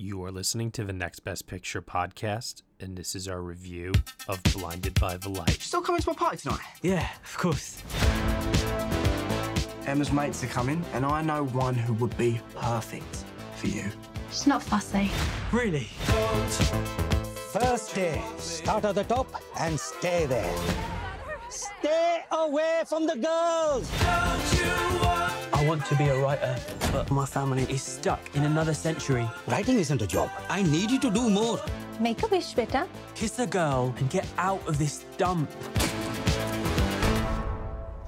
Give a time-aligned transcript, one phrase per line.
[0.00, 3.90] You are listening to the Next Best Picture podcast, and this is our review
[4.28, 5.60] of Blinded by the Light.
[5.60, 6.60] Still coming to my party tonight?
[6.82, 7.82] Yeah, of course.
[9.86, 13.24] Emma's mates are coming, and I know one who would be perfect
[13.56, 13.86] for you.
[14.30, 15.10] She's not fussy.
[15.50, 15.88] Really?
[17.50, 19.26] First day, start at the top
[19.58, 20.54] and stay there.
[21.50, 23.90] Stay away from the girls!
[24.00, 26.56] I want to be a writer,
[26.92, 29.28] but my family is stuck in another century.
[29.46, 30.30] Writing isn't a job.
[30.48, 31.60] I need you to do more.
[32.00, 32.86] Make a wish, beta.
[33.14, 35.50] Kiss a girl and get out of this dump.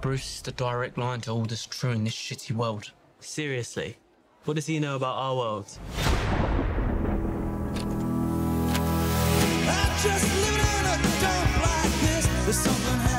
[0.01, 2.93] Bruce is the direct line to all that's true in this shitty world.
[3.21, 3.97] Seriously,
[4.45, 5.67] what does he know about our world?
[12.47, 13.10] You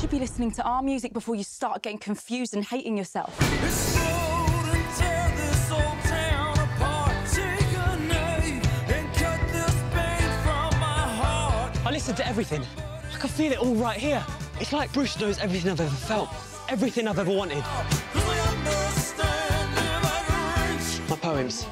[0.00, 3.36] should be listening to our music before you start getting confused and hating yourself.
[11.84, 12.62] I listen to everything.
[13.12, 14.24] I can feel it all right here.
[14.58, 16.30] It's like Bruce knows everything I've ever felt,
[16.70, 17.62] everything I've ever wanted.
[21.10, 21.66] My poems,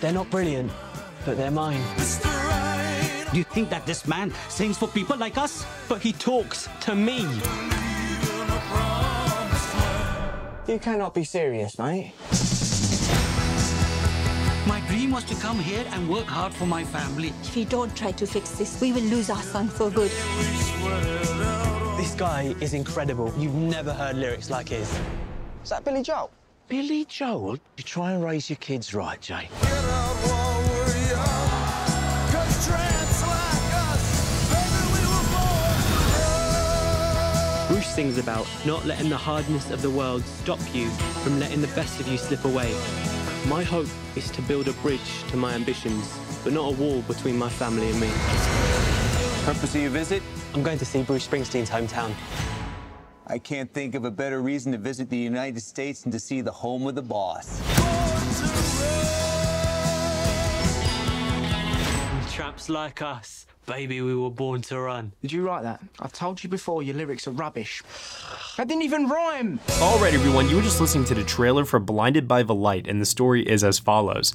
[0.00, 0.72] they're not brilliant,
[1.26, 1.82] but they're mine.
[3.32, 5.66] Do you think that this man sings for people like us?
[5.88, 7.26] But he talks to me.
[10.68, 12.12] You cannot be serious, mate.
[14.66, 17.32] My dream was to come here and work hard for my family.
[17.42, 20.10] If you don't try to fix this, we will lose our son for good.
[21.96, 23.32] This guy is incredible.
[23.38, 24.90] You've never heard lyrics like his.
[25.62, 26.30] Is that Billy Joel?
[26.68, 27.58] Billy Joel?
[27.76, 29.48] You try and raise your kids right, Jay.
[37.96, 40.86] Sings about not letting the hardness of the world stop you
[41.24, 42.70] from letting the best of you slip away.
[43.48, 47.38] My hope is to build a bridge to my ambitions, but not a wall between
[47.38, 48.08] my family and me.
[49.46, 50.22] Purpose of your visit?
[50.52, 52.12] I'm going to see Bruce Springsteen's hometown.
[53.28, 56.42] I can't think of a better reason to visit the United States than to see
[56.42, 57.62] the home of the boss.
[62.30, 65.12] Tramps like us, baby, we were born to run.
[65.22, 65.80] Did you write that?
[66.00, 67.82] I've told you before your lyrics are rubbish.
[68.56, 69.60] That didn't even rhyme.
[69.80, 72.86] All right, everyone, you were just listening to the trailer for Blinded by the Light,
[72.86, 74.32] and the story is as follows.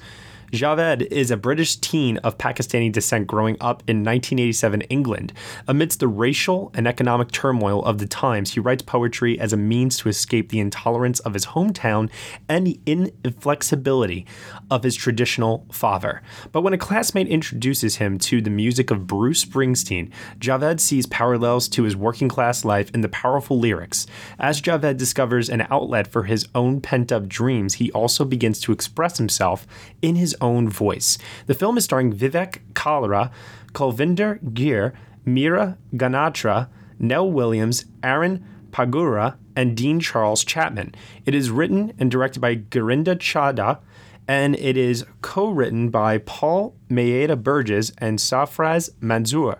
[0.51, 5.31] Javed is a British teen of Pakistani descent growing up in 1987 England.
[5.65, 9.97] Amidst the racial and economic turmoil of the times, he writes poetry as a means
[9.99, 12.09] to escape the intolerance of his hometown
[12.49, 14.25] and the inflexibility
[14.69, 16.21] of his traditional father.
[16.51, 21.69] But when a classmate introduces him to the music of Bruce Springsteen, Javed sees parallels
[21.69, 24.05] to his working class life in the powerful lyrics.
[24.37, 28.73] As Javed discovers an outlet for his own pent up dreams, he also begins to
[28.73, 29.65] express himself
[30.01, 31.17] in his own voice.
[31.45, 33.31] The film is starring Vivek Kalra,
[33.73, 34.93] Kulvinder Ghir,
[35.25, 36.69] Meera Ganatra,
[36.99, 40.95] Nell Williams, Aaron Phagura, and Dean Charles Chapman.
[41.25, 43.79] It is written and directed by Gurinder Chadha,
[44.27, 49.59] and it is co-written by Paul Mayeda Berges and Sarfraz Manzoor.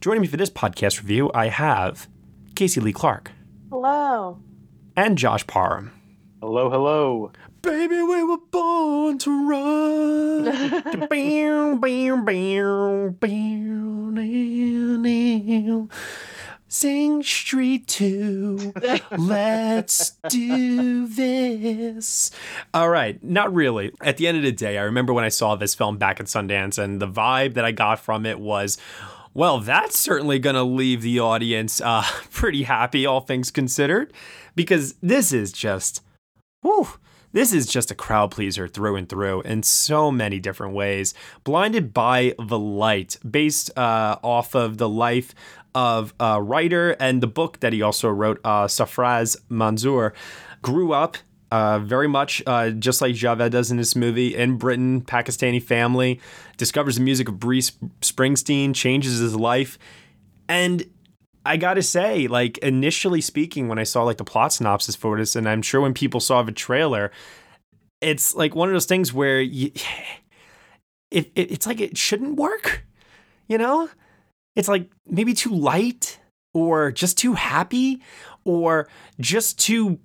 [0.00, 2.08] Joining me for this podcast review, I have
[2.54, 3.32] Casey Lee Clark
[3.70, 4.38] Hello.
[4.96, 5.92] and Josh Parham.
[6.40, 7.32] Hello, hello.
[7.66, 10.44] Baby, we were born to run.
[11.10, 13.26] Bow, bow, bow, bow,
[15.02, 15.88] now.
[16.68, 18.72] Sing Street 2.
[19.18, 22.30] Let's do this.
[22.72, 23.90] All right, not really.
[24.00, 26.26] At the end of the day, I remember when I saw this film back at
[26.26, 28.78] Sundance, and the vibe that I got from it was.
[29.34, 34.12] Well, that's certainly going to leave the audience uh, pretty happy, all things considered,
[34.54, 36.00] because this is just,
[36.62, 36.88] whew,
[37.36, 41.12] this is just a crowd pleaser through and through in so many different ways.
[41.44, 45.34] Blinded by the Light, based uh, off of the life
[45.74, 50.14] of a writer and the book that he also wrote, uh, Sarfraz Manzoor,
[50.62, 51.18] grew up
[51.50, 56.18] uh, very much uh, just like Javed does in this movie in Britain, Pakistani family,
[56.56, 59.78] discovers the music of Bruce Springsteen, changes his life.
[60.48, 60.86] And
[61.46, 65.36] I gotta say, like initially speaking, when I saw like the plot synopsis for this,
[65.36, 67.10] and I'm sure when people saw the trailer,
[68.00, 69.70] it's like one of those things where you,
[71.10, 72.84] it, it it's like it shouldn't work,
[73.48, 73.88] you know?
[74.54, 76.18] It's like maybe too light,
[76.54, 78.02] or just too happy,
[78.44, 78.88] or
[79.20, 80.00] just too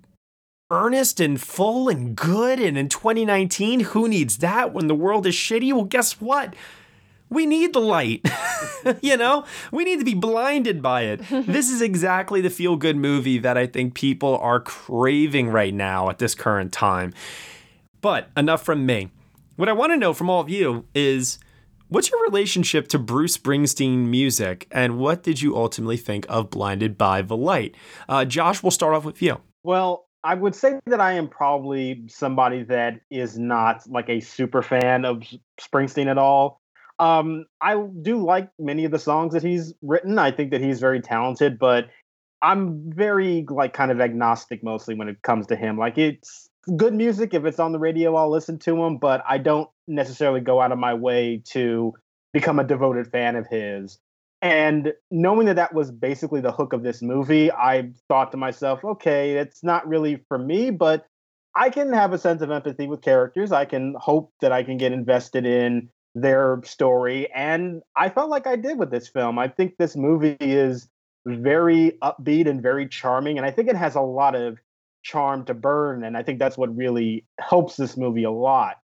[0.69, 2.59] earnest and full and good.
[2.59, 5.73] And in 2019, who needs that when the world is shitty?
[5.73, 6.55] Well, guess what?
[7.31, 8.23] We need the light.
[9.01, 11.21] you know, we need to be blinded by it.
[11.31, 16.09] this is exactly the feel good movie that I think people are craving right now
[16.09, 17.13] at this current time.
[18.01, 19.09] But enough from me.
[19.55, 21.39] What I want to know from all of you is
[21.87, 26.97] what's your relationship to Bruce Springsteen music and what did you ultimately think of Blinded
[26.97, 27.75] by the Light?
[28.09, 29.39] Uh, Josh, we'll start off with you.
[29.63, 34.61] Well, I would say that I am probably somebody that is not like a super
[34.61, 35.23] fan of
[35.59, 36.60] Springsteen at all.
[37.01, 40.19] Um, I do like many of the songs that he's written.
[40.19, 41.89] I think that he's very talented, but
[42.43, 45.79] I'm very like kind of agnostic mostly when it comes to him.
[45.79, 49.39] Like it's good music if it's on the radio, I'll listen to him, but I
[49.39, 51.93] don't necessarily go out of my way to
[52.33, 53.97] become a devoted fan of his.
[54.43, 58.83] And knowing that that was basically the hook of this movie, I thought to myself,
[58.83, 61.07] okay, it's not really for me, but
[61.55, 63.51] I can have a sense of empathy with characters.
[63.51, 67.31] I can hope that I can get invested in their story.
[67.33, 69.39] And I felt like I did with this film.
[69.39, 70.87] I think this movie is
[71.25, 73.37] very upbeat and very charming.
[73.37, 74.57] And I think it has a lot of
[75.03, 76.03] charm to burn.
[76.03, 78.77] And I think that's what really helps this movie a lot.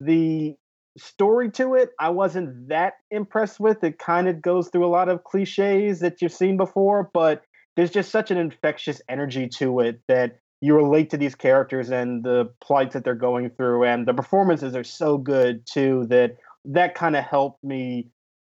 [0.00, 0.56] The
[0.96, 3.82] story to it, I wasn't that impressed with.
[3.84, 7.44] It kind of goes through a lot of cliches that you've seen before, but
[7.76, 12.22] there's just such an infectious energy to it that you relate to these characters and
[12.22, 16.94] the plights that they're going through and the performances are so good too that that
[16.94, 18.08] kind of helped me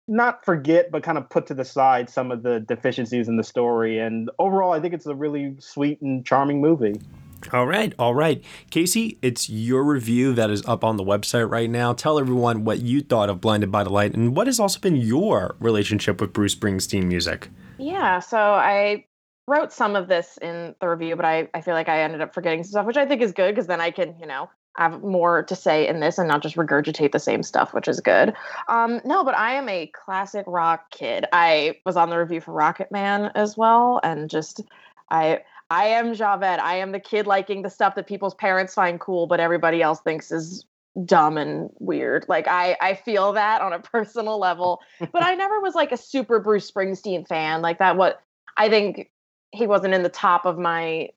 [0.07, 3.43] not forget but kind of put to the side some of the deficiencies in the
[3.43, 6.95] story and overall i think it's a really sweet and charming movie
[7.53, 8.43] all right, all right.
[8.71, 11.93] Casey, it's your review that is up on the website right now.
[11.93, 14.95] Tell everyone what you thought of Blinded by the Light and what has also been
[14.95, 17.49] your relationship with Bruce Springsteen music.
[17.77, 19.05] Yeah, so I
[19.47, 22.33] wrote some of this in the review, but I, I feel like I ended up
[22.33, 25.03] forgetting some stuff, which I think is good because then I can, you know, have
[25.03, 28.33] more to say in this and not just regurgitate the same stuff, which is good.
[28.67, 31.25] Um, no, but I am a classic rock kid.
[31.33, 34.61] I was on the review for Rocket Man as well, and just
[35.09, 36.59] I I am Javed.
[36.59, 39.99] I am the kid liking the stuff that people's parents find cool, but everybody else
[40.01, 40.65] thinks is
[41.05, 42.25] dumb and weird.
[42.27, 45.97] Like I I feel that on a personal level, but I never was like a
[45.97, 47.61] super Bruce Springsteen fan.
[47.61, 48.21] Like that what
[48.55, 49.09] I think
[49.51, 51.09] he wasn't in the top of my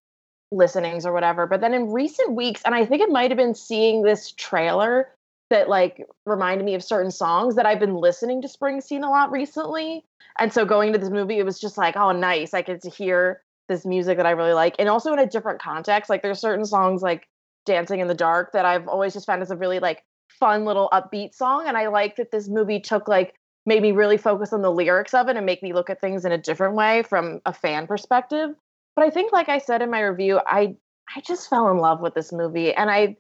[0.53, 1.47] listenings or whatever.
[1.47, 5.09] But then in recent weeks, and I think it might have been seeing this trailer
[5.51, 9.31] that like reminded me of certain songs that I've been listening to Springsteen a lot
[9.31, 10.05] recently.
[10.39, 12.55] And so going to this movie, it was just like, oh, nice.
[12.55, 14.77] I get to hear this music that I really like.
[14.79, 16.09] And also in a different context.
[16.09, 17.29] Like there's certain songs like
[17.67, 20.89] Dancing in the Dark that I've always just found as a really like fun little
[20.93, 21.65] upbeat song.
[21.67, 23.35] And I like that this movie took like
[23.67, 26.25] made me really focus on the lyrics of it and make me look at things
[26.25, 28.55] in a different way from a fan perspective.
[29.01, 30.77] But I think like I said in my review, I
[31.17, 33.17] I just fell in love with this movie and I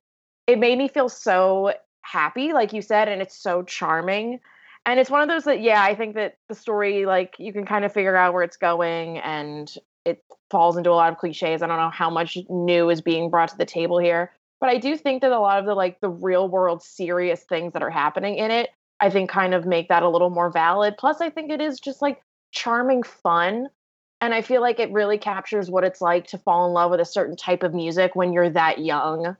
[0.47, 1.73] it made me feel so
[2.03, 4.41] happy like you said and it's so charming.
[4.85, 7.65] And it's one of those that yeah, I think that the story like you can
[7.65, 9.75] kind of figure out where it's going and
[10.05, 11.62] it falls into a lot of cliches.
[11.62, 14.77] I don't know how much new is being brought to the table here, but I
[14.77, 17.88] do think that a lot of the like the real world serious things that are
[17.88, 18.69] happening in it,
[19.00, 20.97] I think kind of make that a little more valid.
[20.99, 22.21] Plus, I think it is just like
[22.53, 23.71] charming fun.
[24.20, 27.00] And I feel like it really captures what it's like to fall in love with
[27.00, 29.37] a certain type of music when you're that young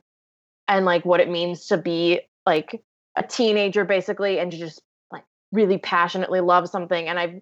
[0.67, 2.83] and like what it means to be like
[3.15, 4.81] a teenager basically and to just
[5.11, 7.07] like really passionately love something.
[7.07, 7.41] And I've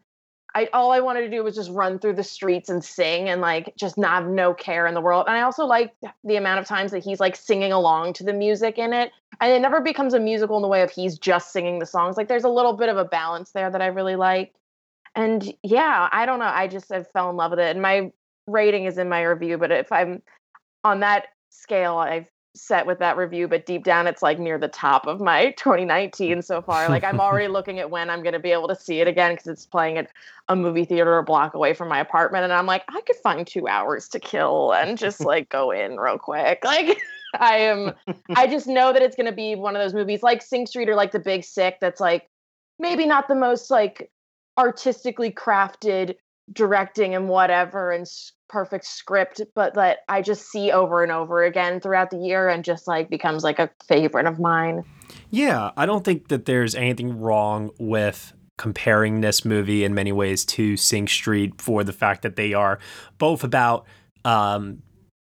[0.56, 3.40] I all I wanted to do was just run through the streets and sing and
[3.40, 5.26] like just not have no care in the world.
[5.28, 5.94] And I also like
[6.24, 9.12] the amount of times that he's like singing along to the music in it.
[9.40, 12.18] And it never becomes a musical in the way of he's just singing the songs.
[12.18, 14.54] Like there's a little bit of a balance there that I really like.
[15.20, 16.46] And yeah, I don't know.
[16.46, 17.72] I just I fell in love with it.
[17.72, 18.10] And my
[18.48, 20.22] rating is in my review, but if I'm
[20.86, 24.70] on that scale, I've set with that review, but deep down it's like near the
[24.70, 26.88] top of my 2019 so far.
[26.88, 29.34] Like I'm already looking at when I'm going to be able to see it again
[29.34, 30.10] because it's playing at
[30.48, 33.46] a movie theater a block away from my apartment, and I'm like, I could find
[33.46, 36.64] two hours to kill and just like go in real quick.
[36.64, 36.98] Like
[37.38, 37.92] I am,
[38.38, 40.88] I just know that it's going to be one of those movies like Sing Street
[40.88, 41.80] or like The Big Sick.
[41.82, 42.30] That's like
[42.80, 44.10] maybe not the most like
[44.60, 46.16] artistically crafted
[46.52, 48.06] directing and whatever and
[48.50, 52.64] perfect script, but that I just see over and over again throughout the year and
[52.64, 54.84] just like becomes like a favorite of mine.
[55.30, 60.44] Yeah, I don't think that there's anything wrong with comparing this movie in many ways
[60.44, 62.80] to Sing Street for the fact that they are
[63.18, 63.86] both about
[64.26, 64.82] um,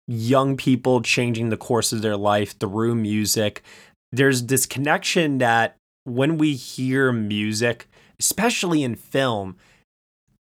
[0.07, 3.63] young people changing the course of their life through music.
[4.11, 7.87] There's this connection that when we hear music,
[8.21, 9.55] especially in film,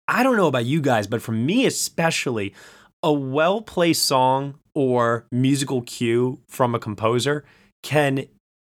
[0.07, 2.55] I don't know about you guys, but for me especially,
[3.03, 7.45] a well placed song or musical cue from a composer
[7.83, 8.25] can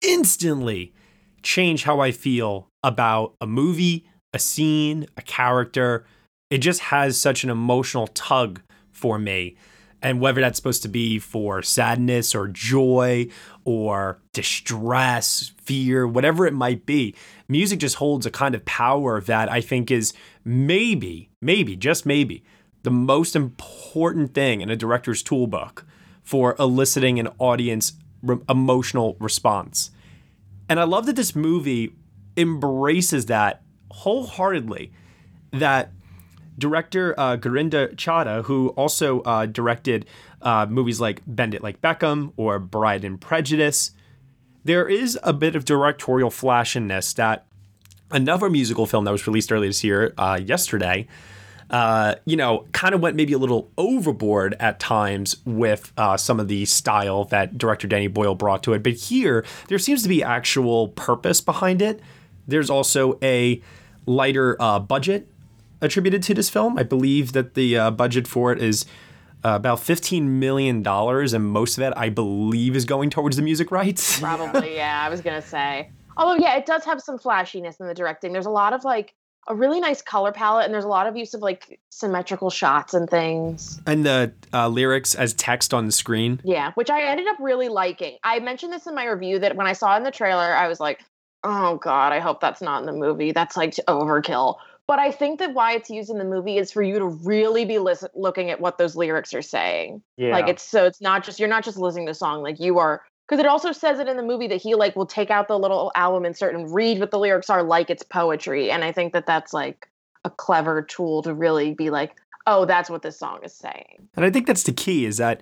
[0.02, 0.92] instantly
[1.42, 6.04] change how I feel about a movie, a scene, a character.
[6.50, 8.60] It just has such an emotional tug
[8.92, 9.56] for me.
[10.02, 13.28] And whether that's supposed to be for sadness or joy
[13.64, 17.14] or distress, fear, whatever it might be,
[17.48, 20.14] music just holds a kind of power that I think is
[20.44, 22.42] maybe, maybe, just maybe,
[22.82, 25.84] the most important thing in a director's toolbook
[26.22, 27.92] for eliciting an audience
[28.22, 29.90] re- emotional response.
[30.68, 31.94] And I love that this movie
[32.36, 34.92] embraces that wholeheartedly.
[35.52, 35.92] That
[36.60, 40.06] director uh, Gurinder Chadha, who also uh, directed
[40.42, 43.90] uh, movies like Bend It Like Beckham or Bride and Prejudice,
[44.62, 47.46] there is a bit of directorial flash in this that
[48.12, 51.08] another musical film that was released earlier this year, uh, yesterday,
[51.70, 56.38] uh, you know, kind of went maybe a little overboard at times with uh, some
[56.40, 58.82] of the style that director Danny Boyle brought to it.
[58.82, 62.00] But here, there seems to be actual purpose behind it.
[62.46, 63.62] There's also a
[64.04, 64.56] lighter
[64.88, 65.28] budget
[65.80, 66.78] attributed to this film.
[66.78, 68.84] I believe that the uh, budget for it is
[69.44, 73.70] uh, about $15 million, and most of that, I believe, is going towards the music
[73.70, 74.20] rights.
[74.20, 75.90] Probably, yeah, I was going to say.
[76.16, 78.32] Although, yeah, it does have some flashiness in the directing.
[78.32, 79.14] There's a lot of like
[79.48, 82.92] a really nice color palette, and there's a lot of use of like symmetrical shots
[82.92, 83.80] and things.
[83.86, 86.40] And the uh, lyrics as text on the screen.
[86.44, 88.18] Yeah, which I ended up really liking.
[88.22, 90.68] I mentioned this in my review that when I saw it in the trailer, I
[90.68, 91.00] was like,
[91.42, 93.32] oh God, I hope that's not in the movie.
[93.32, 94.56] That's like overkill.
[94.90, 97.64] But I think that why it's used in the movie is for you to really
[97.64, 100.02] be listen- looking at what those lyrics are saying.
[100.16, 100.32] Yeah.
[100.32, 102.42] Like it's so it's not just you're not just listening to the song.
[102.42, 105.06] Like you are because it also says it in the movie that he like will
[105.06, 108.72] take out the little album insert and read what the lyrics are like it's poetry.
[108.72, 109.88] And I think that that's like
[110.24, 112.16] a clever tool to really be like,
[112.48, 114.08] oh, that's what this song is saying.
[114.16, 115.40] And I think that's the key is that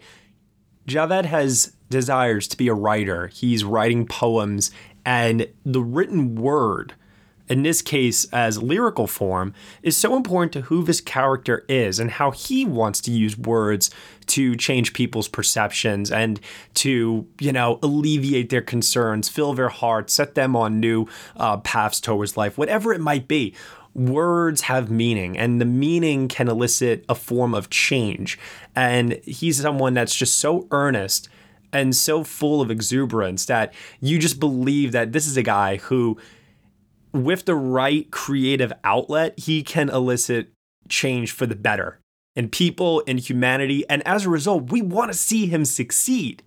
[0.86, 3.28] Javed has desires to be a writer.
[3.28, 4.72] He's writing poems,
[5.06, 6.92] and the written word,
[7.48, 12.12] in this case as lyrical form, is so important to who this character is and
[12.12, 13.90] how he wants to use words
[14.26, 16.40] to change people's perceptions and
[16.74, 22.00] to, you know, alleviate their concerns, fill their hearts, set them on new uh, paths
[22.00, 23.54] towards life, whatever it might be
[23.94, 28.38] words have meaning and the meaning can elicit a form of change.
[28.76, 31.28] And he's someone that's just so earnest
[31.72, 36.16] and so full of exuberance that you just believe that this is a guy who,
[37.12, 40.52] with the right creative outlet, he can elicit
[40.88, 42.00] change for the better
[42.36, 43.84] in people, in humanity.
[43.88, 46.42] And as a result, we want to see him succeed.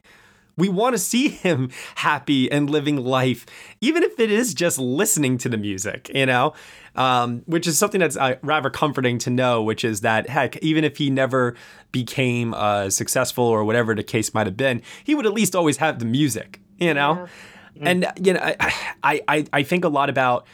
[0.58, 3.46] We want to see him happy and living life,
[3.82, 6.53] even if it is just listening to the music, you know,
[6.96, 10.84] um, which is something that's uh, rather comforting to know, which is that, heck, even
[10.84, 11.56] if he never
[11.91, 15.77] became uh, successful or whatever the case might have been, he would at least always
[15.77, 17.15] have the music, you know?
[17.15, 17.27] Yeah.
[17.78, 17.86] Mm.
[17.86, 20.46] And, you know, I, I, I think a lot about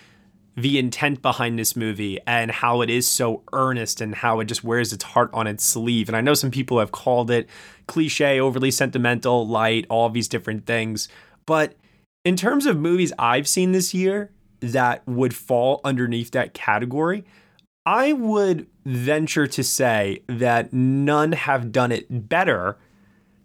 [0.55, 4.63] the intent behind this movie and how it is so earnest and how it just
[4.63, 6.09] wears its heart on its sleeve.
[6.09, 7.47] And I know some people have called it
[7.85, 11.09] cliche, overly sentimental, light, all these different things.
[11.45, 11.75] But
[12.25, 17.23] in terms of movies I've seen this year that would fall underneath that category,
[17.85, 22.77] I would venture to say that none have done it better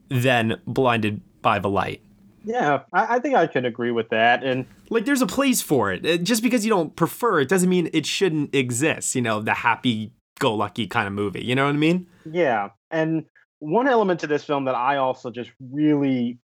[0.09, 2.01] than Blinded by the Light.
[2.45, 4.43] Yeah, I, I, think I could agree with that.
[4.43, 6.05] And like, there's a place for it.
[6.05, 9.15] Uh, just because you don't prefer it doesn't mean it shouldn't exist.
[9.15, 11.45] You know, the happy-go-lucky kind of movie.
[11.45, 12.07] You know what I mean?
[12.31, 12.71] Yeah.
[12.91, 13.25] And
[13.61, 16.39] one element to this film that I also just really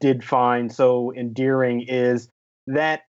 [0.00, 2.28] did find so endearing is
[2.66, 3.02] that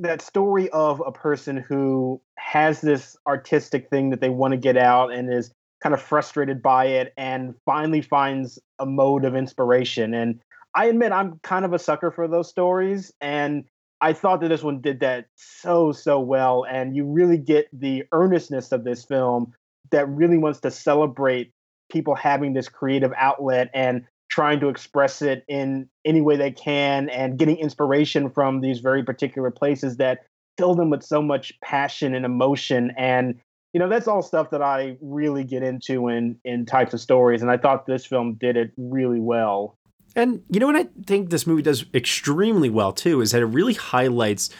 [0.00, 4.76] that story of a person who has this artistic thing that they want to get
[4.76, 10.14] out and is kind of frustrated by it and finally finds a mode of inspiration
[10.14, 10.40] and
[10.74, 13.64] I admit I'm kind of a sucker for those stories, and
[14.00, 18.04] I thought that this one did that so so well, and you really get the
[18.12, 19.52] earnestness of this film
[19.90, 21.52] that really wants to celebrate
[21.90, 27.08] people having this creative outlet and trying to express it in any way they can
[27.08, 30.26] and getting inspiration from these very particular places that
[30.58, 32.92] fill them with so much passion and emotion.
[32.98, 33.40] And
[33.72, 37.42] you know that's all stuff that i really get into in in types of stories
[37.42, 39.77] and i thought this film did it really well
[40.18, 43.46] and you know what I think this movie does extremely well too is that it
[43.46, 44.50] really highlights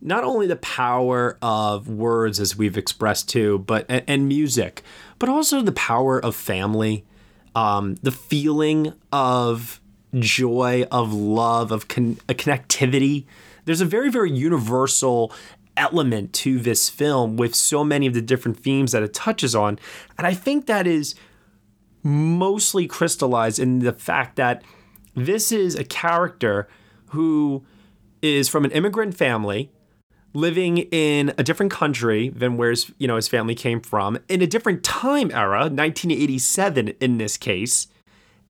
[0.00, 4.82] not only the power of words as we've expressed too, but and, and music,
[5.18, 7.04] but also the power of family,
[7.54, 9.80] um, the feeling of
[10.18, 13.26] joy, of love, of con- connectivity.
[13.66, 15.30] There's a very very universal
[15.76, 19.78] element to this film with so many of the different themes that it touches on,
[20.16, 21.14] and I think that is
[22.02, 24.62] mostly crystallized in the fact that
[25.16, 26.68] this is a character
[27.06, 27.64] who
[28.22, 29.70] is from an immigrant family
[30.34, 34.42] living in a different country than where his, you know his family came from in
[34.42, 37.88] a different time era 1987 in this case.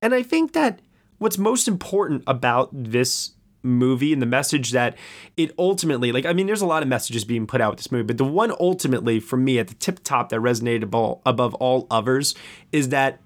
[0.01, 0.81] And I think that
[1.17, 3.31] what's most important about this
[3.63, 4.95] movie and the message that
[5.35, 7.91] it ultimately like I mean there's a lot of messages being put out with this
[7.91, 11.87] movie but the one ultimately for me at the tip top that resonated above, all
[11.89, 12.35] others
[12.71, 13.19] is that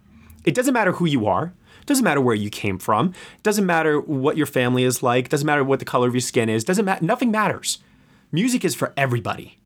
[0.45, 1.53] it doesn't matter who you are
[1.85, 3.13] doesn't matter where you came from.
[3.43, 5.29] Doesn't matter what your family is like.
[5.29, 6.63] Doesn't matter what the color of your skin is.
[6.63, 7.79] Doesn't matter nothing matters.
[8.31, 9.59] Music is for everybody.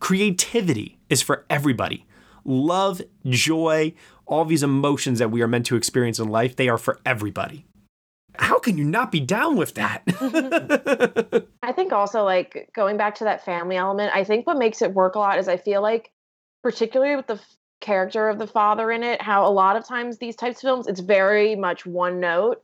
[0.00, 2.06] Creativity is for everybody.
[2.44, 3.94] Love joy
[4.26, 7.66] all these emotions that we are meant to experience in life they are for everybody.
[8.38, 10.02] How can you not be down with that?
[11.62, 14.94] I think also like going back to that family element, I think what makes it
[14.94, 16.10] work a lot is I feel like
[16.62, 17.38] particularly with the
[17.82, 20.86] character of the father in it, how a lot of times these types of films
[20.86, 22.62] it's very much one note.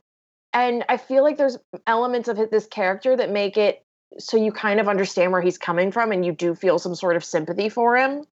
[0.51, 3.85] And I feel like there's elements of this character that make it
[4.17, 7.15] so you kind of understand where he's coming from and you do feel some sort
[7.15, 8.25] of sympathy for him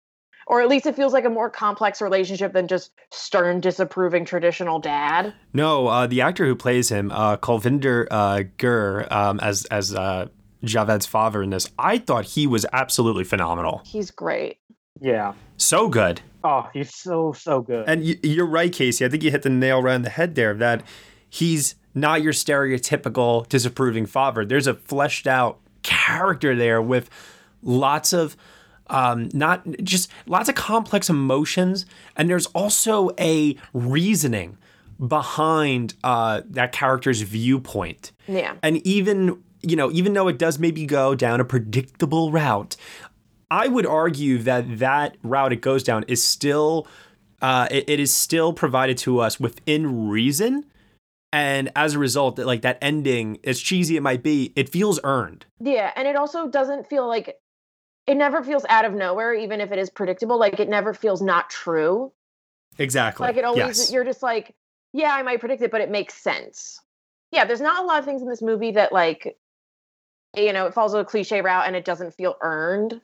[0.46, 4.78] or at least it feels like a more complex relationship than just stern, disapproving traditional
[4.78, 5.32] dad.
[5.52, 10.28] No, uh, the actor who plays him, uh, Kulvinder uh, Ghir, um, as as uh,
[10.62, 13.82] Javed's father in this, I thought he was absolutely phenomenal.
[13.84, 14.58] He's great.
[15.00, 15.34] Yeah.
[15.56, 16.20] So good.
[16.42, 17.88] Oh, he's so so good.
[17.88, 19.04] And you're right, Casey.
[19.04, 20.54] I think you hit the nail right on the head there.
[20.54, 20.82] That
[21.28, 24.44] he's not your stereotypical disapproving father.
[24.44, 27.08] There's a fleshed out character there with
[27.62, 28.36] lots of
[28.88, 31.86] um, not just lots of complex emotions,
[32.16, 34.58] and there's also a reasoning
[35.04, 38.12] behind uh, that character's viewpoint.
[38.28, 38.54] Yeah.
[38.62, 42.76] And even you know, even though it does maybe go down a predictable route,
[43.54, 46.88] I would argue that that route it goes down is still
[47.40, 50.64] uh, it, it is still provided to us within reason.
[51.32, 54.99] And as a result, that like that ending, as cheesy it might be, it feels
[55.04, 55.46] earned.
[55.61, 57.37] Yeah, and it also doesn't feel like
[58.08, 60.37] it never feels out of nowhere, even if it is predictable.
[60.37, 62.12] Like it never feels not true.
[62.78, 63.25] Exactly.
[63.25, 63.92] Like it always, yes.
[63.92, 64.52] you're just like,
[64.92, 66.80] yeah, I might predict it, but it makes sense.
[67.30, 69.37] Yeah, there's not a lot of things in this movie that like,
[70.37, 73.00] you know, it follows a cliche route and it doesn't feel earned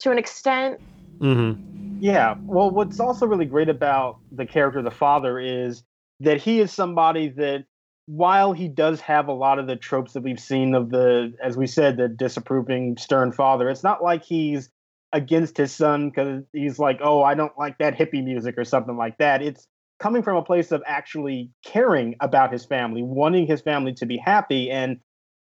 [0.00, 0.80] to an extent.
[1.20, 1.98] Mm-hmm.
[2.00, 2.36] Yeah.
[2.46, 5.82] Well, what's also really great about the character of the father is
[6.20, 7.64] that he is somebody that
[8.06, 11.56] while he does have a lot of the tropes that we've seen of the, as
[11.56, 14.70] we said, the disapproving, stern father, it's not like he's
[15.12, 18.96] against his son because he's like, oh, I don't like that hippie music or something
[18.96, 19.42] like that.
[19.42, 19.66] It's
[19.98, 24.16] coming from a place of actually caring about his family, wanting his family to be
[24.16, 24.98] happy, and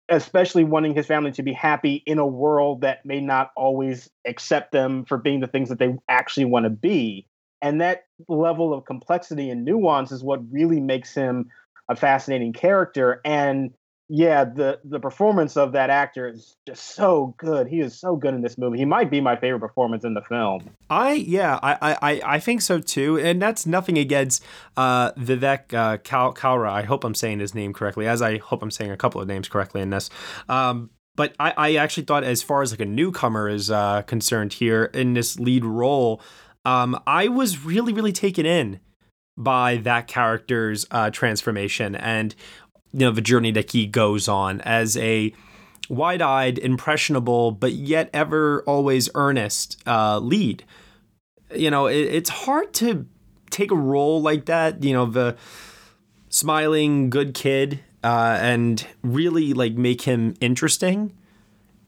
[0.09, 4.71] especially wanting his family to be happy in a world that may not always accept
[4.71, 7.27] them for being the things that they actually want to be.
[7.61, 11.49] And that level of complexity and nuance is what really makes him
[11.89, 13.21] a fascinating character.
[13.25, 13.71] And
[14.09, 17.67] yeah, the the performance of that actor is just so good.
[17.67, 18.77] He is so good in this movie.
[18.77, 20.69] He might be my favorite performance in the film.
[20.89, 24.43] I yeah, I I I think so too, and that's nothing against
[24.77, 26.69] uh, Vivek uh, Kal- Kalra.
[26.69, 29.27] I hope I'm saying his name correctly, as I hope I'm saying a couple of
[29.27, 30.09] names correctly in this.
[30.47, 34.53] Um, but I, I actually thought, as far as like a newcomer is uh, concerned
[34.53, 36.21] here in this lead role,
[36.63, 38.79] um, I was really really taken in
[39.37, 42.33] by that character's uh, transformation and
[42.93, 45.33] you know the journey that he goes on as a
[45.89, 50.63] wide-eyed impressionable but yet ever always earnest uh, lead
[51.55, 53.05] you know it, it's hard to
[53.49, 55.35] take a role like that you know the
[56.29, 61.13] smiling good kid uh, and really like make him interesting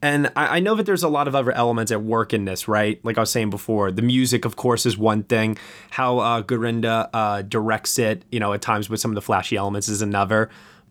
[0.02, 2.66] and I, I know that there's a lot of other elements at work in this,
[2.66, 3.02] right?
[3.04, 5.58] Like I was saying before, the music, of course, is one thing.
[5.90, 9.56] How uh, Gurinder uh, directs it, you know, at times with some of the flashy
[9.56, 10.48] elements is another.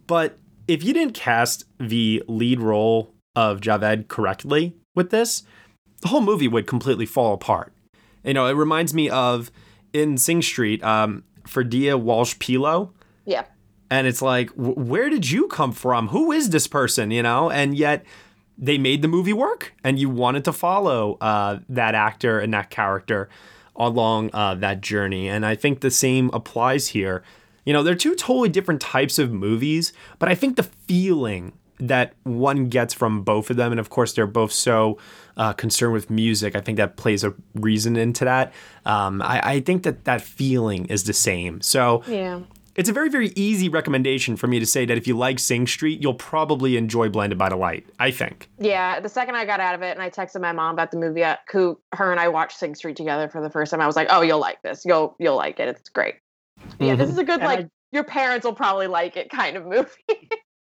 [0.09, 5.43] But if you didn't cast the lead role of Javed correctly with this,
[6.01, 7.71] the whole movie would completely fall apart.
[8.23, 9.51] You know, it reminds me of
[9.93, 12.91] in Sing Street, um, Ferdia Walsh-Peelo.
[13.25, 13.43] Yeah.
[13.91, 16.07] And it's like, where did you come from?
[16.07, 17.11] Who is this person?
[17.11, 18.03] You know, and yet
[18.57, 22.71] they made the movie work and you wanted to follow uh, that actor and that
[22.71, 23.29] character
[23.75, 25.29] along uh, that journey.
[25.29, 27.23] And I think the same applies here.
[27.65, 32.13] You know, they're two totally different types of movies, but I think the feeling that
[32.23, 34.97] one gets from both of them, and of course, they're both so
[35.37, 38.53] uh, concerned with music, I think that plays a reason into that.
[38.85, 41.61] Um, I, I think that that feeling is the same.
[41.61, 42.41] So, Yeah.
[42.75, 45.65] it's a very, very easy recommendation for me to say that if you like Sing
[45.67, 47.85] Street, you'll probably enjoy Blinded by the Light.
[47.97, 48.49] I think.
[48.59, 50.97] Yeah, the second I got out of it and I texted my mom about the
[50.97, 53.87] movie, uh, who her and I watched Sing Street together for the first time, I
[53.87, 54.83] was like, "Oh, you'll like this.
[54.83, 55.69] You'll you'll like it.
[55.69, 56.15] It's great."
[56.79, 57.11] Yeah, this Mhm.
[57.13, 59.89] is a good like I- your parents will probably like it kind of movie.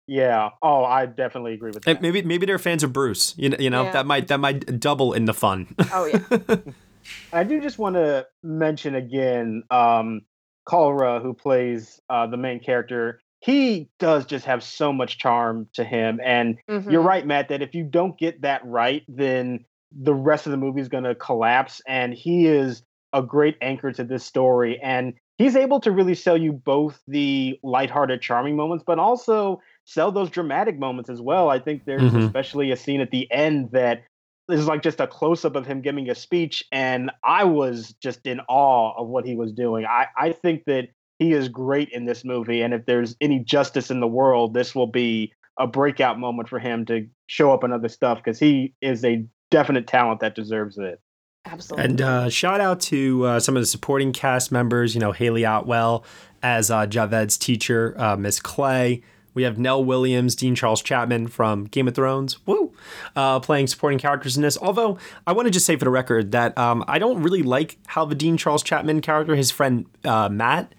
[0.07, 0.49] Yeah.
[0.61, 1.91] Oh, I definitely agree with that.
[1.91, 3.33] And maybe maybe they're fans of Bruce.
[3.37, 3.91] You know, you know Yeah.
[3.91, 5.73] that might that might double in the fun.
[5.93, 6.57] oh yeah.
[7.33, 10.21] I do just want to mention again um,
[10.67, 15.83] Kalra, who plays uh, the main character, he does just have so much charm to
[15.83, 16.19] him.
[16.23, 16.91] And Mhm.
[16.91, 20.57] you're right, Matt, that if you don't get that right, then the rest of the
[20.57, 21.81] movie is going to collapse.
[21.87, 24.79] And he is a great anchor to this story.
[24.81, 30.11] And he's able to really sell you both the lighthearted, charming moments, but also sell
[30.11, 31.49] those dramatic moments as well.
[31.49, 32.25] I think there's Mhm.
[32.25, 34.03] especially a scene at the end that
[34.49, 36.63] is like just a close up of him giving a speech.
[36.71, 39.85] And I was just in awe of what he was doing.
[39.85, 42.61] I, I think that he is great in this movie.
[42.61, 46.59] And if there's any justice in the world, this will be a breakout moment for
[46.59, 50.77] him to show up in other stuff because he is a definite talent that deserves
[50.77, 50.99] it.
[51.45, 51.85] Absolutely.
[51.85, 54.95] And uh, shout out to uh, some of the supporting cast members.
[54.95, 56.03] You know, Hayley Atwell
[56.41, 59.01] as uh, Javed's teacher, uh, Miss Clay.
[59.33, 62.71] We have Nell Williams, Dean Charles Chapman from Game of Thrones, woo,
[63.17, 64.57] uh, playing supporting characters in this.
[64.57, 67.77] Although I want to just say for the record that um, I don't really like
[67.87, 70.73] how the Dean Charles Chapman character, his friend uh, Matt,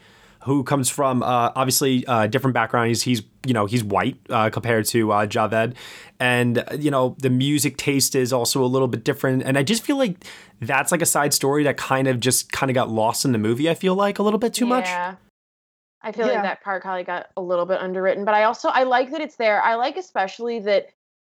[0.47, 2.89] who comes from uh, obviously uh, different background.
[2.89, 5.75] He's he's you know he's white uh, compared to uh, Javed,
[6.19, 9.43] and uh, you know the music taste is also a little bit different.
[9.43, 10.25] And I just feel like
[10.61, 13.39] that's like a side story that kind of just kind of got lost in the
[13.39, 13.69] movie.
[13.69, 14.87] I feel like a little bit too much.
[14.87, 15.17] Yeah.
[16.03, 16.35] I feel Yeah.
[16.35, 19.21] like that part probably got a little bit underwritten, but I also I like that
[19.21, 19.61] it's there.
[19.63, 20.87] I like especially that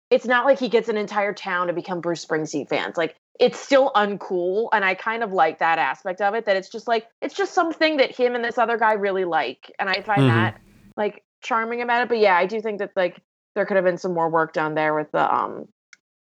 [0.09, 2.97] it's not like he gets an entire town to become Bruce Springsteen fans.
[2.97, 6.45] Like it's still uncool, and I kind of like that aspect of it.
[6.45, 9.71] That it's just like it's just something that him and this other guy really like,
[9.79, 10.27] and I find Mhm.
[10.27, 10.61] that
[10.95, 12.09] like charming about it.
[12.09, 13.19] But yeah, I do think that like
[13.55, 15.67] there could have been some more work done there with the um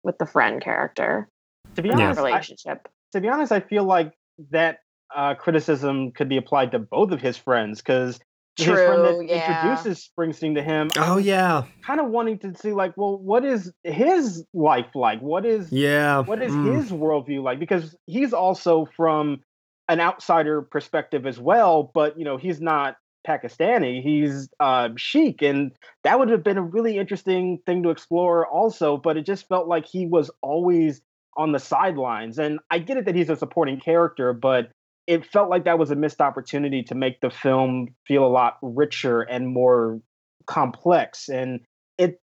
[0.03, 1.29] with the friend character
[1.77, 1.97] To be Yeah.
[2.07, 2.89] honest, I, relationship.
[3.13, 4.13] to be honest, I feel like
[4.51, 4.81] that
[5.15, 8.19] uh, criticism could be applied to both of his friends because
[8.57, 9.73] his friend True, that yeah.
[9.75, 13.73] introduces Springsteen to him, Oh yeah, kind of wanting to see like, well, what is
[13.83, 15.21] his life like?
[15.21, 16.21] What is yeah.
[16.21, 16.77] what is Mm.
[16.77, 17.59] his worldview like?
[17.59, 19.41] Because he's also from
[19.89, 24.03] an outsider perspective as well, but you know, he's not Pakistani.
[24.03, 25.73] He's uh, Sheik, and
[26.05, 28.97] that would have been a really interesting thing to explore, also.
[28.97, 31.01] But it just felt like he was always
[31.37, 32.39] on the sidelines.
[32.39, 34.71] And I get it that he's a supporting character, but
[35.07, 38.59] it felt like that was a missed opportunity to make the film feel a lot
[38.63, 40.01] richer and more
[40.47, 41.29] complex.
[41.29, 41.61] And
[41.99, 42.21] it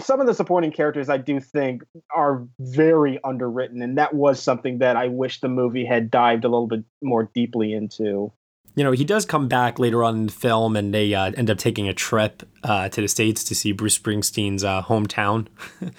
[0.00, 1.82] some of the supporting characters I do think
[2.14, 6.48] are very underwritten, and that was something that I wish the movie had dived a
[6.48, 8.32] little bit more deeply into.
[8.74, 11.50] you know, he does come back later on in the film, and they uh, end
[11.50, 15.46] up taking a trip uh, to the states to see Bruce Springsteen's uh, hometown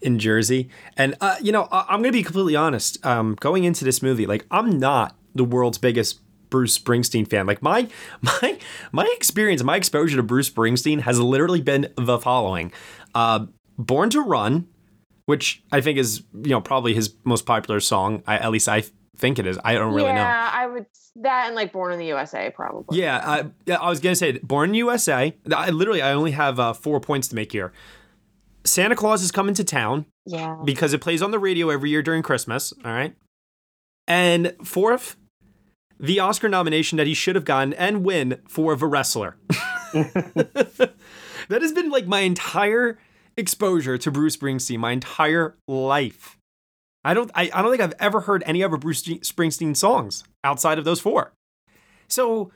[0.00, 0.68] in Jersey.
[0.96, 3.04] And uh, you know, I- I'm going to be completely honest.
[3.04, 7.46] Um, going into this movie, like I'm not the world's biggest Bruce Springsteen fan.
[7.46, 7.88] Like my
[8.22, 8.58] my
[8.92, 12.72] my experience, my exposure to Bruce Springsteen has literally been the following:
[13.14, 13.46] uh,
[13.78, 14.66] "Born to Run,"
[15.26, 18.22] which I think is you know probably his most popular song.
[18.26, 18.84] I, at least I
[19.16, 19.58] think it is.
[19.64, 20.14] I don't really know.
[20.20, 22.98] yeah, I would that and like Born in the USA probably.
[22.98, 25.34] Yeah, I, yeah, I was gonna say Born in the USA.
[25.54, 27.72] I literally I only have uh, four points to make here.
[28.64, 30.56] Santa Claus is coming to town Yeah.
[30.64, 32.72] because it plays on the radio every year during Christmas.
[32.84, 33.14] All right,
[34.06, 35.16] and fourth,
[36.00, 39.36] the Oscar nomination that he should have gotten and win for The Wrestler.
[39.92, 40.94] that
[41.50, 42.98] has been like my entire
[43.36, 46.38] exposure to Bruce Springsteen, my entire life.
[47.04, 50.78] I don't I, I don't think I've ever heard any other Bruce Springsteen songs outside
[50.78, 51.32] of those four.
[52.08, 52.50] So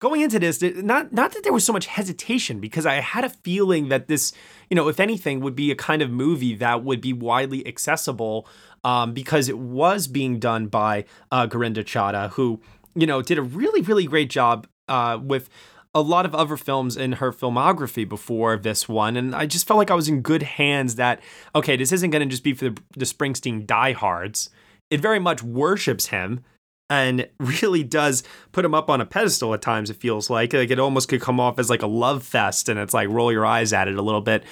[0.00, 3.30] going into this, not not that there was so much hesitation because I had a
[3.30, 4.32] feeling that this,
[4.68, 8.48] you know, if anything, would be a kind of movie that would be widely accessible
[8.84, 12.60] um, because it was being done by uh, Gurinder Chadha, who
[12.94, 15.48] you know did a really really great job uh, with
[15.94, 19.78] a lot of other films in her filmography before this one, and I just felt
[19.78, 20.96] like I was in good hands.
[20.96, 21.20] That
[21.54, 24.50] okay, this isn't going to just be for the, the Springsteen diehards.
[24.90, 26.44] It very much worships him
[26.88, 28.22] and really does
[28.52, 29.90] put him up on a pedestal at times.
[29.90, 32.78] It feels like like it almost could come off as like a love fest, and
[32.78, 34.44] it's like roll your eyes at it a little bit.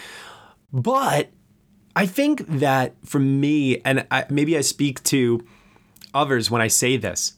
[0.73, 1.31] But
[1.95, 5.45] I think that for me, and I, maybe I speak to
[6.15, 7.35] others when I say this,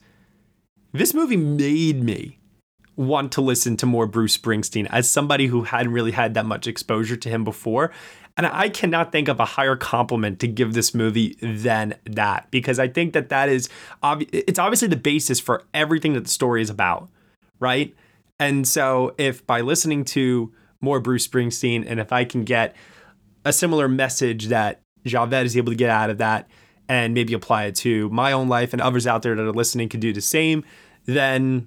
[0.93, 2.39] this movie made me
[2.95, 6.67] want to listen to more Bruce Springsteen as somebody who hadn't really had that much
[6.67, 7.91] exposure to him before.
[8.37, 12.79] And I cannot think of a higher compliment to give this movie than that because
[12.79, 13.69] I think that that is
[14.03, 17.09] it's obviously the basis for everything that the story is about,
[17.59, 17.93] right?
[18.39, 22.75] And so if by listening to more Bruce Springsteen and if I can get
[23.45, 26.49] a similar message that Javed is able to get out of that
[26.91, 29.87] and maybe apply it to my own life and others out there that are listening
[29.87, 30.65] can do the same,
[31.05, 31.65] then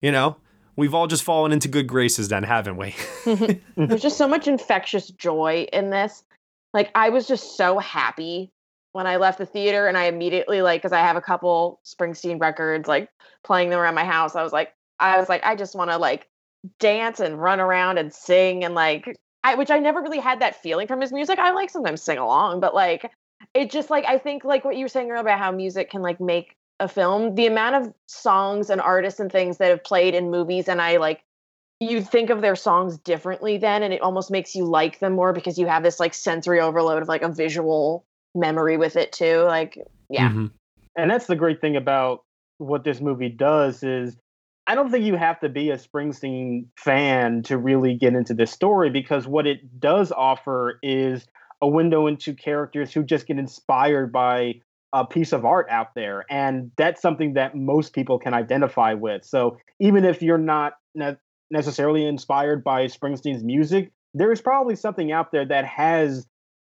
[0.00, 0.36] you know,
[0.76, 2.94] we've all just fallen into good graces then, haven't we?
[3.76, 6.22] There's just so much infectious joy in this.
[6.72, 8.52] Like I was just so happy
[8.92, 12.40] when I left the theater and I immediately like because I have a couple Springsteen
[12.40, 13.08] records like
[13.42, 14.36] playing them around my house.
[14.36, 16.28] I was like, I was like, I just want to like
[16.78, 20.62] dance and run around and sing and like I which I never really had that
[20.62, 21.40] feeling from his music.
[21.40, 23.10] I like sometimes sing along, but like
[23.54, 26.02] it just like I think like what you were saying earlier about how music can
[26.02, 30.14] like make a film, the amount of songs and artists and things that have played
[30.14, 31.22] in movies and I like
[31.82, 35.32] you think of their songs differently then and it almost makes you like them more
[35.32, 39.42] because you have this like sensory overload of like a visual memory with it too
[39.46, 39.78] like
[40.08, 40.46] yeah mm-hmm.
[40.96, 42.24] and that's the great thing about
[42.58, 44.16] what this movie does is
[44.66, 48.52] i don't think you have to be a springsteen fan to really get into this
[48.52, 51.26] story because what it does offer is
[51.62, 54.54] a window into characters who just get inspired by
[54.92, 59.24] a piece of art out there and that's something that most people can identify with.
[59.24, 60.74] So even if you're not
[61.50, 66.26] necessarily inspired by Springsteen's music, there is probably something out there that has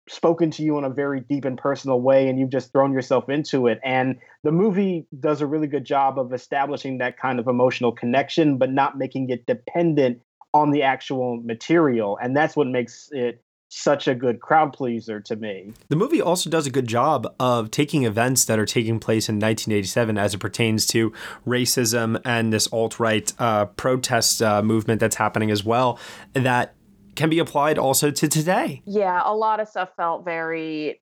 [0.08, 3.29] spoken to you in a very deep and personal way and you've just thrown yourself
[3.29, 3.79] into it.
[3.84, 8.58] And the movie does a really good job of establishing that kind of emotional connection
[8.58, 10.21] but not making it dependent
[10.53, 12.17] on the actual material.
[12.21, 15.73] And that's what makes it such a good crowd pleaser to me.
[15.89, 19.36] The movie also does a good job of taking events that are taking place in
[19.36, 21.12] 1987 as it pertains to
[21.45, 25.99] racism and this alt right uh, protest uh, movement that's happening as well,
[26.33, 26.75] that
[27.15, 28.81] can be applied also to today.
[28.86, 31.01] Yeah, a lot of stuff felt very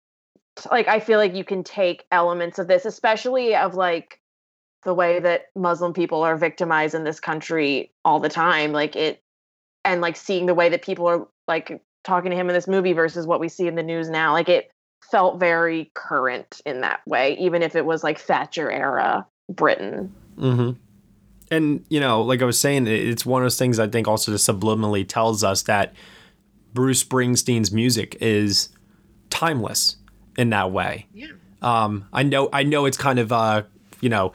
[0.69, 4.19] like I feel like you can take elements of this, especially of like
[4.83, 8.71] the way that Muslim people are victimized in this country all the time.
[8.71, 9.23] Like it,
[9.85, 12.93] and like seeing the way that people are like talking to him in this movie
[12.93, 14.33] versus what we see in the news now.
[14.33, 14.71] Like it
[15.09, 20.13] felt very current in that way, even if it was like Thatcher era Britain.
[20.37, 20.71] Mm-hmm.
[21.51, 24.31] And you know, like I was saying, it's one of those things I think also
[24.31, 25.93] just subliminally tells us that
[26.73, 28.69] Bruce Springsteen's music is
[29.29, 29.97] timeless
[30.37, 31.07] in that way.
[31.13, 31.27] Yeah.
[31.61, 33.63] Um, I know, I know, it's kind of uh,
[33.99, 34.31] you know,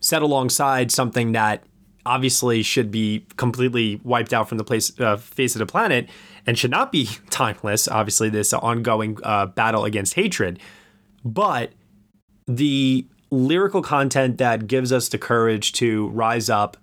[0.00, 1.64] set alongside something that
[2.04, 6.08] obviously should be completely wiped out from the place uh, face of the planet
[6.46, 7.88] and should not be timeless.
[7.88, 10.58] Obviously, this ongoing uh, battle against hatred,
[11.24, 11.72] but
[12.46, 16.76] the lyrical content that gives us the courage to rise up,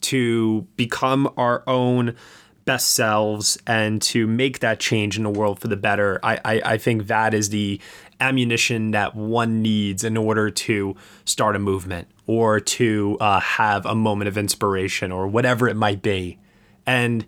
[0.00, 2.16] to become our own
[2.64, 6.18] best selves, and to make that change in the world for the better.
[6.22, 7.80] I, I, I think that is the
[8.20, 13.94] ammunition that one needs in order to start a movement or to uh, have a
[13.94, 16.38] moment of inspiration or whatever it might be.
[16.86, 17.26] And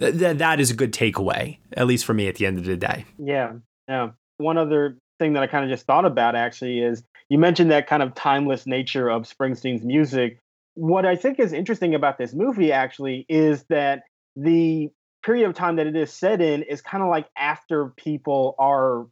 [0.00, 2.76] th- that is a good takeaway, at least for me at the end of the
[2.76, 3.04] day.
[3.18, 3.54] Yeah.
[3.88, 4.10] Yeah.
[4.38, 7.86] One other thing that I kind of just thought about actually is you mentioned that
[7.86, 10.38] kind of timeless nature of Springsteen's music.
[10.74, 14.02] What I think is interesting about this movie actually is that
[14.36, 14.90] the
[15.24, 19.06] period of time that it is set in is kind of like after people are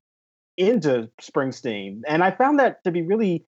[0.57, 2.03] into Springsteen.
[2.07, 3.45] And I found that to be really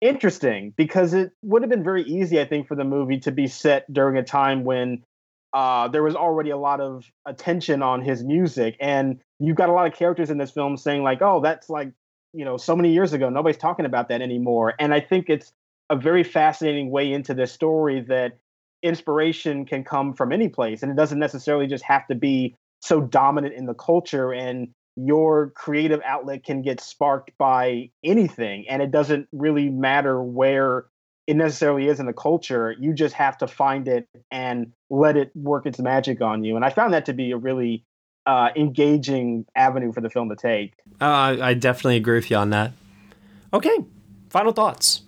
[0.00, 3.46] interesting because it would have been very easy, I think, for the movie to be
[3.46, 5.04] set during a time when
[5.52, 9.72] uh, there was already a lot of attention on his music, and you've got a
[9.72, 11.92] lot of characters in this film saying like, "Oh, that's like
[12.32, 13.28] you know so many years ago.
[13.28, 15.52] Nobody's talking about that anymore." And I think it's
[15.90, 18.38] a very fascinating way into this story that
[18.82, 23.00] inspiration can come from any place, and it doesn't necessarily just have to be so
[23.00, 28.90] dominant in the culture and your creative outlet can get sparked by anything and it
[28.90, 30.86] doesn't really matter where
[31.30, 32.74] it necessarily is in the culture.
[32.80, 36.56] You just have to find it and let it work its magic on you.
[36.56, 37.84] And I found that to be a really
[38.26, 40.74] uh, engaging avenue for the film to take.
[41.00, 42.72] Uh, I definitely agree with you on that.
[43.54, 43.78] Okay,
[44.28, 45.02] final thoughts.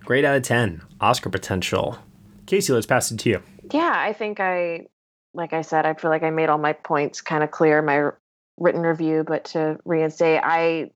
[0.00, 0.80] Great out of 10.
[1.02, 1.98] Oscar potential.
[2.46, 3.42] Casey, let's pass it to you.
[3.74, 4.86] Yeah, I think I,
[5.34, 7.84] like I said, I feel like I made all my points kind of clear in
[7.84, 8.08] my
[8.56, 10.92] written review, but to reinstate, I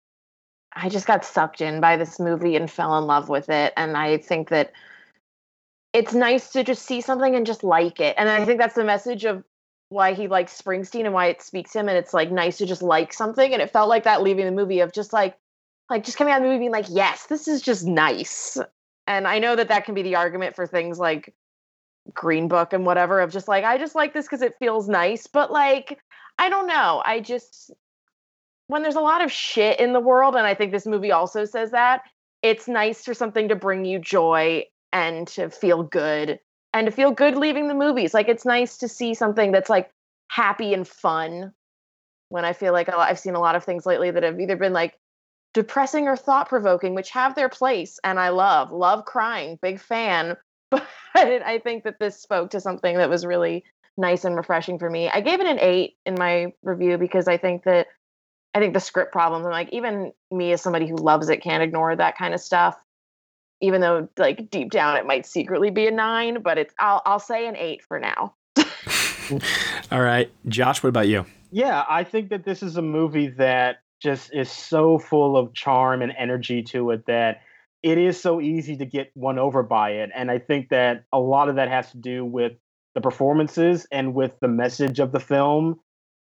[0.74, 3.72] I just got sucked in by this movie and fell in love with it.
[3.76, 4.72] And I think that
[5.92, 8.14] it's nice to just see something and just like it.
[8.18, 9.42] And I think that's the message of
[9.88, 11.88] why he likes Springsteen and why it speaks to him.
[11.88, 13.52] And it's like nice to just like something.
[13.52, 15.38] And it felt like that leaving the movie of just like,
[15.88, 18.58] like just coming out of the movie being like, yes, this is just nice.
[19.06, 21.34] And I know that that can be the argument for things like
[22.12, 25.26] Green Book and whatever of just like, I just like this because it feels nice.
[25.26, 26.00] But like,
[26.38, 27.02] I don't know.
[27.04, 27.70] I just,
[28.68, 31.44] when there's a lot of shit in the world, and I think this movie also
[31.44, 32.02] says that,
[32.42, 36.38] it's nice for something to bring you joy and to feel good
[36.72, 38.14] and to feel good leaving the movies.
[38.14, 39.90] Like it's nice to see something that's like
[40.28, 41.52] happy and fun.
[42.28, 44.72] When I feel like I've seen a lot of things lately that have either been
[44.72, 44.98] like
[45.54, 48.72] depressing or thought provoking, which have their place and I love.
[48.72, 50.36] Love crying, big fan.
[51.14, 53.64] But I think that this spoke to something that was really
[53.96, 55.08] nice and refreshing for me.
[55.08, 57.86] I gave it an eight in my review because I think that
[58.56, 61.62] I think the script problems and like even me as somebody who loves it can't
[61.62, 62.74] ignore that kind of stuff.
[63.60, 67.18] Even though like deep down it might secretly be a nine, but it's I'll I'll
[67.18, 68.34] say an eight for now.
[69.92, 71.26] All right, Josh, what about you?
[71.52, 76.00] Yeah, I think that this is a movie that just is so full of charm
[76.00, 77.42] and energy to it that
[77.82, 80.08] it is so easy to get won over by it.
[80.14, 82.52] And I think that a lot of that has to do with
[82.94, 85.78] the performances and with the message of the film.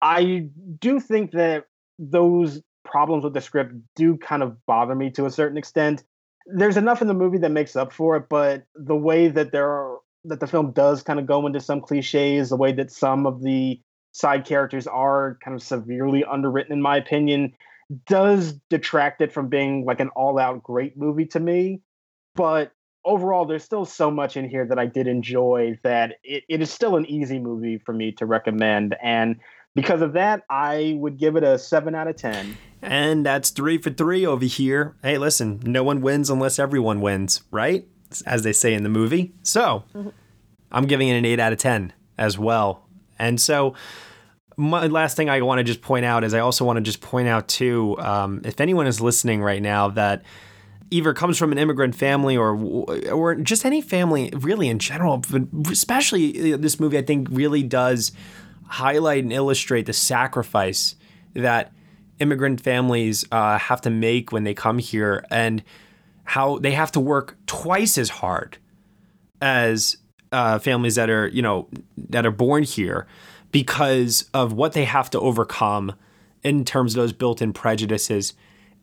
[0.02, 0.48] I
[0.80, 1.66] do think that
[1.98, 6.04] those problems with the script do kind of bother me to a certain extent.
[6.46, 9.68] There's enough in the movie that makes up for it, but the way that there
[9.68, 13.26] are that the film does kind of go into some cliches, the way that some
[13.26, 13.80] of the
[14.12, 17.52] side characters are kind of severely underwritten, in my opinion,
[18.06, 21.80] does detract it from being like an all out great movie to me.
[22.34, 22.72] But
[23.04, 26.70] overall, there's still so much in here that I did enjoy that it, it is
[26.70, 28.96] still an easy movie for me to recommend.
[29.02, 29.36] And
[29.76, 32.56] because of that, I would give it a 7 out of 10.
[32.80, 34.96] And that's three for three over here.
[35.02, 37.86] Hey, listen, no one wins unless everyone wins, right?
[38.24, 39.34] As they say in the movie.
[39.42, 40.08] So mm-hmm.
[40.72, 42.88] I'm giving it an 8 out of 10 as well.
[43.18, 43.74] And so
[44.56, 47.02] my last thing I want to just point out is I also want to just
[47.02, 50.22] point out too, um, if anyone is listening right now that
[50.90, 52.56] either comes from an immigrant family or
[53.12, 57.62] or just any family really in general, but especially uh, this movie I think really
[57.62, 58.12] does
[58.68, 60.96] highlight and illustrate the sacrifice
[61.34, 61.72] that
[62.18, 65.62] immigrant families uh, have to make when they come here and
[66.24, 68.58] how they have to work twice as hard
[69.40, 69.98] as
[70.32, 73.06] uh, families that are you know that are born here
[73.52, 75.94] because of what they have to overcome
[76.42, 78.34] in terms of those built-in prejudices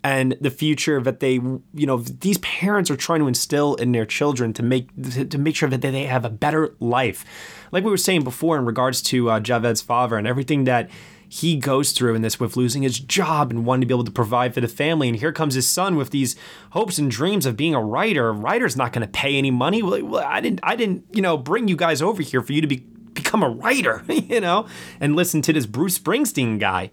[0.04, 4.06] and the future that they you know these parents are trying to instill in their
[4.06, 4.90] children to make
[5.30, 7.24] to make sure that they have a better life
[7.72, 10.90] like we were saying before in regards to uh, Javed's father and everything that
[11.34, 14.12] he goes through in this with losing his job and wanting to be able to
[14.12, 15.08] provide for the family.
[15.10, 16.36] And here comes his son with these
[16.74, 18.30] hopes and dreams of being a writer.
[18.30, 19.82] A writer's not going to pay any money.
[19.82, 22.68] Well, I didn't, I didn't, you know, bring you guys over here for you to
[22.68, 24.68] be become a writer, you know,
[25.00, 26.92] and listen to this Bruce Springsteen guy.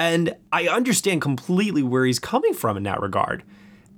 [0.00, 3.42] And I understand completely where he's coming from in that regard.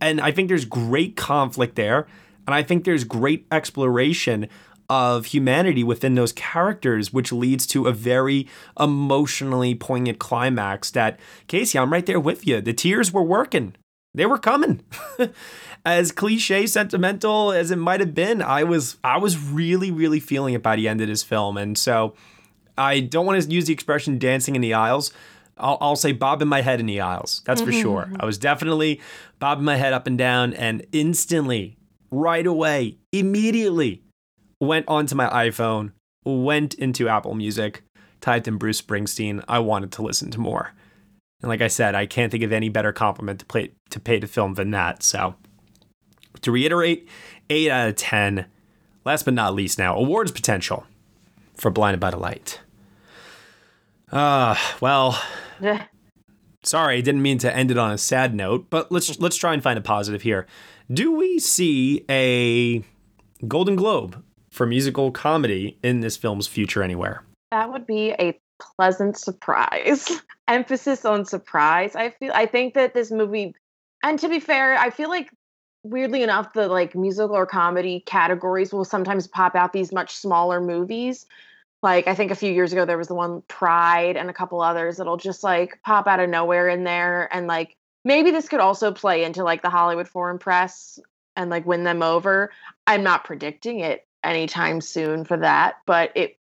[0.01, 2.09] And I think there's great conflict there.
[2.45, 4.49] And I think there's great exploration
[4.91, 8.49] of humanity within those characters, which leads to a very
[8.81, 12.61] emotionally poignant climax that, Casey, I'm right there with you.
[12.61, 13.77] The tears were working,
[14.13, 14.83] they were coming.
[15.87, 20.55] as cliche sentimental as it might have been, I was I was really really feeling
[20.55, 22.15] it by the end of this film, and so
[22.77, 25.13] I don't want to use the expression "dancing in the aisles."
[25.63, 27.43] I'll, I'll say bobbing my head in the aisles.
[27.45, 28.11] That's for sure.
[28.19, 29.01] I was definitely
[29.39, 31.77] bobbing my head up and down, and instantly,
[32.11, 34.03] right away, immediately,
[34.61, 35.93] went onto my iPhone,
[36.25, 37.83] went into Apple Music,
[38.21, 39.43] typed in Bruce Springsteen.
[39.49, 40.73] I wanted to listen to more.
[41.41, 44.21] And like I said, I can't think of any better compliment to play to pay
[44.21, 45.03] to film than that.
[45.03, 45.35] So
[46.41, 47.09] to reiterate,
[47.51, 48.47] 8 out of 10.
[49.05, 50.87] Last but not least, now, awards potential
[51.57, 52.61] for Blinded by the Light.
[54.11, 55.21] Uh, well.
[56.63, 59.63] sorry, didn't mean to end it on a sad note, but let's let's try and
[59.63, 60.47] find a positive here.
[60.93, 62.85] Do we see a
[63.47, 67.25] Golden Globe for musical comedy in this film's future anywhere?
[67.51, 70.11] That would be a pleasant surprise.
[70.49, 71.97] Emphasis on surprise.
[71.97, 73.55] I feel I think that this movie
[74.03, 75.31] and to be fair, I feel like
[75.85, 80.61] weirdly enough, the like musical or comedy categories will sometimes pop out these much smaller
[80.61, 81.27] movies.
[81.83, 84.61] Like I think a few years ago there was the one Pride and a couple
[84.61, 88.61] others that'll just like pop out of nowhere in there and like maybe this could
[88.61, 90.99] also play into like the Hollywood Foreign Press
[91.37, 92.53] and like win them over.
[92.87, 96.39] I'm not predicting it anytime soon for that, but it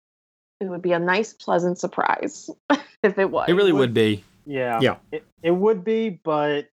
[0.60, 2.50] it would be a nice pleasant surprise
[3.02, 3.48] if it was.
[3.48, 4.24] It really would be.
[4.46, 4.80] Yeah.
[4.80, 4.96] Yeah.
[5.12, 6.68] It, it would be, but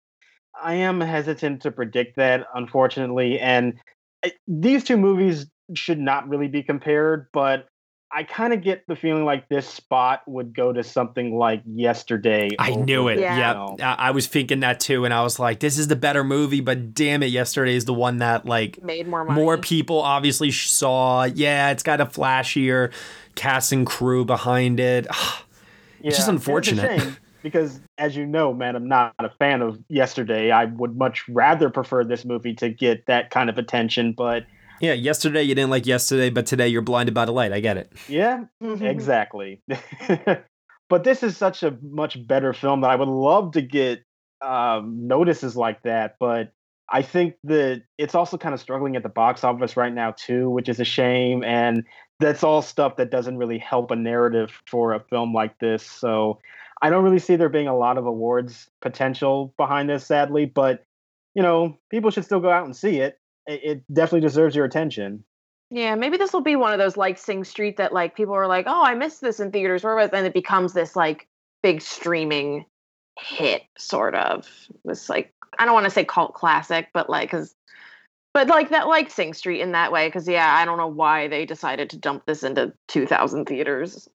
[0.61, 3.39] I am hesitant to predict that, unfortunately.
[3.41, 3.79] And
[4.25, 7.69] I, these two movies should not really be compared, but
[8.13, 12.49] I kind of get the feeling like this spot would go to something like Yesterday.
[12.59, 13.21] I knew it.
[13.21, 13.77] Yeah.
[13.79, 13.81] Yep.
[13.81, 16.93] I was thinking that too, and I was like, "This is the better movie," but
[16.93, 19.41] damn it, Yesterday is the one that like made more money.
[19.41, 21.25] More people obviously saw.
[21.25, 22.93] Yeah, it's got a flashier
[23.37, 25.07] cast and crew behind it.
[25.11, 25.17] it's
[26.01, 30.51] yeah, just unfortunate because as you know, man, I'm not a fan of Yesterday.
[30.51, 34.45] I would much rather prefer this movie to get that kind of attention, but
[34.81, 37.53] yeah, yesterday you didn't like yesterday, but today you're blinded by the light.
[37.53, 37.93] I get it.
[38.09, 38.85] Yeah, mm-hmm.
[38.85, 39.63] exactly.
[40.89, 44.03] but this is such a much better film that I would love to get
[44.41, 46.17] um, notices like that.
[46.19, 46.53] But
[46.89, 50.51] I think that it's also kind of struggling at the box office right now too,
[50.51, 51.45] which is a shame.
[51.45, 51.85] And
[52.19, 55.85] that's all stuff that doesn't really help a narrative for a film like this.
[55.85, 56.41] So
[56.83, 60.47] I don't really see there being a lot of awards potential behind this, sadly.
[60.47, 60.85] But
[61.35, 63.20] you know, people should still go out and see it.
[63.47, 65.25] It, it definitely deserves your attention.
[65.71, 68.49] Yeah, maybe this will be one of those like Sing Street that like people are
[68.49, 71.29] like, oh, I missed this in theaters, where was, and it becomes this like
[71.63, 72.67] big streaming
[73.19, 74.49] hit, sort of.
[74.85, 77.55] This like I don't want to say cult classic, but like because
[78.35, 81.29] but like that like Sing Street in that way because yeah, I don't know why
[81.29, 84.09] they decided to dump this into 2000 theaters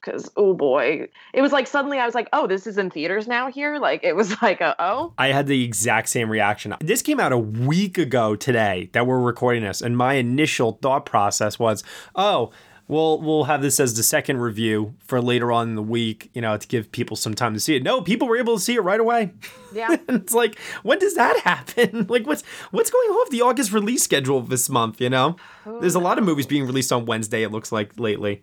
[0.00, 3.28] because oh boy, it was like suddenly I was like, oh, this is in theaters
[3.28, 3.78] now here.
[3.78, 6.74] Like it was like, a, oh, I had the exact same reaction.
[6.80, 11.06] This came out a week ago today that we're recording this, and my initial thought
[11.06, 11.82] process was,
[12.14, 12.50] oh.
[12.88, 16.42] We'll, we'll have this as the second review for later on in the week, you
[16.42, 17.84] know, to give people some time to see it.
[17.84, 19.32] No, people were able to see it right away.
[19.72, 19.94] Yeah.
[20.08, 22.06] it's like, when does that happen?
[22.08, 22.42] like what's
[22.72, 25.36] what's going on with the August release schedule this month, you know?
[25.64, 28.42] There's a lot of movies being released on Wednesday, it looks like lately.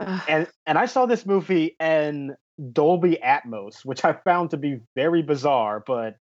[0.00, 2.34] And and I saw this movie in
[2.72, 5.82] Dolby Atmos, which I found to be very bizarre.
[5.86, 6.16] But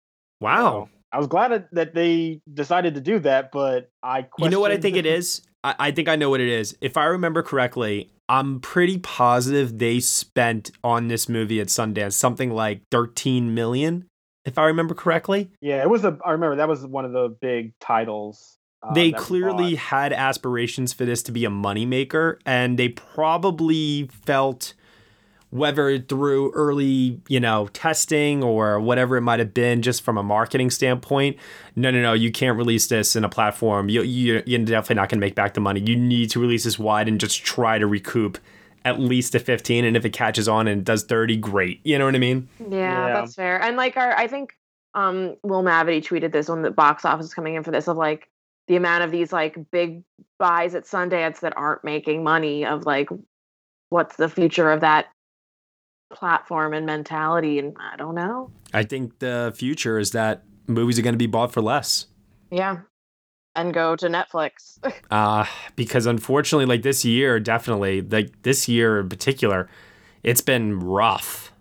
[0.41, 0.89] Wow.
[1.11, 3.51] I was glad that- that they decided to do that.
[3.51, 5.41] But I You know what I think it is?
[5.63, 6.77] I, I think I know what it is.
[6.81, 12.51] If I remember correctly, I'm pretty positive they spent on this movie at Sundance something
[12.51, 14.05] like 13 million,
[14.45, 15.49] if I remember correctly.
[15.61, 16.17] Yeah, it was a.
[16.23, 18.58] I remember that was one of the big titles.
[18.81, 19.79] Uh, they clearly bought.
[19.79, 24.73] had aspirations for this to be a moneymaker, and they probably felt
[25.51, 30.21] whether through early, you know, testing or whatever it might have been, just from a
[30.23, 31.35] marketing standpoint.
[31.75, 33.89] No, no, no, you can't release this in a platform.
[33.89, 35.79] You, you, you're definitely not going to make back the money.
[35.81, 38.37] You need to release this wide and just try to recoup
[38.85, 39.85] at least a 15.
[39.85, 41.79] And if it catches on and does 30, great.
[41.83, 42.47] You know what I mean?
[42.59, 43.13] Yeah, Yeah.
[43.13, 43.59] that's fair.
[43.59, 44.55] And like our, I think
[44.93, 47.97] um Will Mavity tweeted this when the box office is coming in for this of
[47.97, 48.27] like
[48.69, 50.03] the amount of these like big
[50.37, 53.09] buys at Sundance that aren't making money of like
[53.89, 55.07] what's the future of that
[56.13, 58.51] platform and mentality and I don't know.
[58.71, 62.05] I think the future is that movies are going to be bought for less.
[62.51, 62.77] Yeah.
[63.55, 64.77] And go to Netflix.
[65.11, 65.45] uh
[65.75, 69.67] because unfortunately like this year definitely like this year in particular
[70.21, 71.51] it's been rough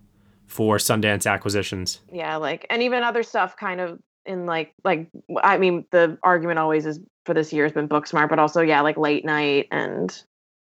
[0.47, 3.99] for sundance acquisitions yeah, like and even other stuff kind of
[4.29, 5.09] in like like
[5.43, 8.81] I mean the argument always is for this year has been Booksmart, but also yeah,
[8.83, 10.23] like late night and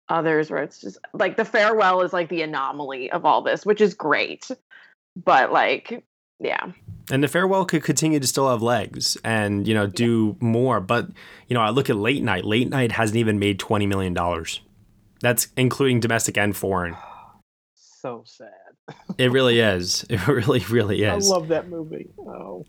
[0.09, 3.81] others where it's just like the farewell is like the anomaly of all this, which
[3.81, 4.49] is great.
[5.15, 6.03] But like
[6.39, 6.71] yeah.
[7.11, 11.09] and the farewell could continue to still have legs and you know do more but
[11.47, 14.61] you know i look at late night late night hasn't even made 20 million dollars
[15.19, 16.95] that's including domestic and foreign
[17.73, 18.51] so sad.
[19.17, 22.09] it really is it really really is I love that movie.
[22.19, 22.63] Oh,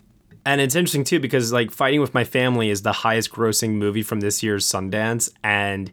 [0.49, 4.03] And it's interesting too because like Fighting with My Family is the highest grossing movie
[4.03, 5.93] from this year's Sundance and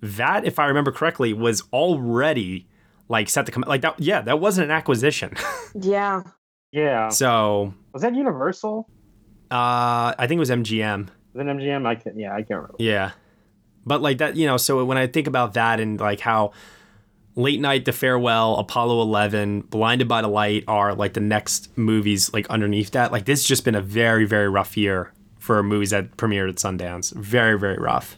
[0.00, 2.66] that if I remember correctly was already
[3.10, 5.34] like set to come like that yeah, that wasn't an acquisition.
[5.74, 6.22] Yeah.
[6.72, 7.10] yeah.
[7.10, 8.88] so, Was that Universal?
[9.50, 11.08] uh I think it was MGM.
[11.34, 11.86] Was it MGM?
[11.86, 12.18] I can't.
[12.18, 12.76] Yeah, I can't remember.
[12.78, 13.10] Yeah.
[13.84, 16.52] But like that, you know, so when I think about that and like how
[17.40, 22.32] Late Night, The Farewell, Apollo 11, Blinded by the Light are like the next movies
[22.32, 23.12] like underneath that.
[23.12, 26.56] Like this has just been a very very rough year for movies that premiered at
[26.56, 27.12] Sundance.
[27.14, 28.16] Very very rough.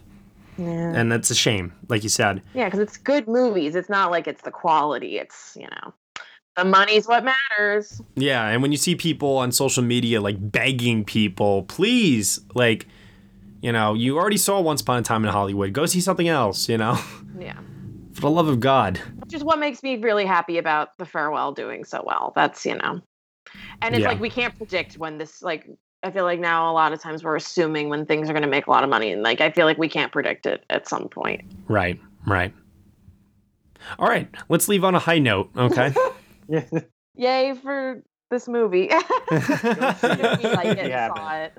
[0.55, 0.65] Yeah.
[0.95, 3.73] and that's a shame like you said Yeah, because it's good movies.
[3.75, 5.17] It's not like it's the quality.
[5.17, 5.93] It's, you know,
[6.55, 7.99] the money's what matters.
[8.15, 12.85] yeah and when you see people on social media like begging people please like
[13.63, 16.69] you know you already saw once upon a time in hollywood go see something else
[16.69, 16.99] you know
[17.39, 17.57] Yeah.
[18.13, 21.51] For the love of god Which is what makes me really happy about the farewell
[21.51, 22.31] doing so well.
[22.35, 23.01] That's, you know.
[23.81, 24.09] And it's Yeah.
[24.09, 25.67] like we can't predict when this like
[26.03, 28.49] I feel like now a lot of times we're assuming when things are going to
[28.49, 30.87] make a lot of money and like I feel like we can't predict it at
[30.87, 31.41] some point.
[31.67, 32.53] right right
[33.99, 35.93] all right let's leave on a high note okay
[36.47, 36.65] Yeah.
[37.15, 38.89] Yay for this movie.
[39.31, 41.53] If like it, Yeah, saw it.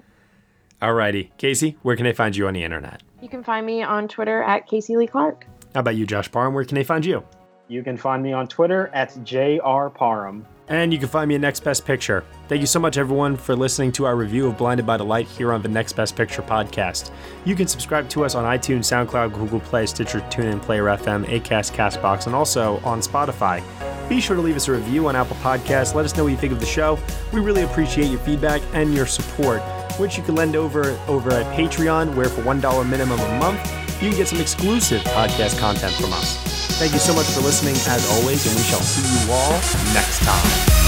[0.83, 4.09] alrighty casey where can I find you on the internet You can find me on
[4.09, 5.47] Twitter at Casey Lee Clark.
[5.75, 7.23] How about you josh parham where can they find you
[7.69, 10.47] You can find me on Twitter at JR Parham.
[10.69, 12.23] And you can find me at Next Best Picture.
[12.47, 15.27] Thank you so much, everyone, for listening to our review of Blinded by the Light
[15.27, 17.11] here on the Next Best Picture podcast.
[17.47, 21.73] You can subscribe to us on iTunes, SoundCloud, Google Play, Stitcher, TuneIn, Player FM, Acast,
[21.73, 23.63] Castbox, and also on Spotify.
[24.11, 25.95] Be sure to leave us a review on Apple Podcasts.
[25.95, 26.99] Let us know what you think of the show.
[27.33, 29.63] We really appreciate your feedback and your support,
[29.99, 33.61] which you can lend over over at Patreon, where for $1 minimum a month,
[34.03, 36.37] you can get some exclusive podcast content from us.
[36.79, 39.53] Thank you so much for listening, as always, and we shall see you all
[39.95, 40.84] next time.